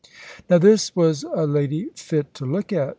[0.49, 2.89] Now this was a lady fit to look at.